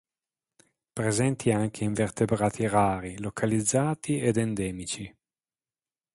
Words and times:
Presenti 0.93 1.51
anche 1.51 1.83
invertebrati 1.83 2.67
rari, 2.67 3.19
localizzati 3.19 4.17
ed 4.19 4.37
endemici. 4.37 5.15